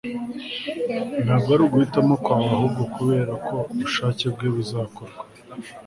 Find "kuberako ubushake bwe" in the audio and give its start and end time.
2.93-4.47